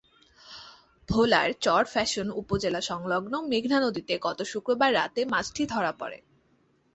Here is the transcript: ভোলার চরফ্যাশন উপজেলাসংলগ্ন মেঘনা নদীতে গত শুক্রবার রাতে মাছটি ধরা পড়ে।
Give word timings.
ভোলার 1.09 1.49
চরফ্যাশন 1.61 2.27
উপজেলাসংলগ্ন 2.31 3.33
মেঘনা 3.49 3.77
নদীতে 3.79 4.13
গত 4.21 4.39
শুক্রবার 4.43 4.89
রাতে 4.93 5.21
মাছটি 5.25 5.63
ধরা 5.65 5.91
পড়ে। 5.91 6.17